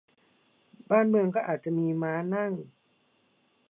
[0.89, 2.51] บางเมืองก็อาจจะมีม้านั่ง